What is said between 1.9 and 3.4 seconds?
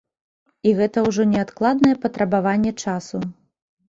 патрабаванне часу.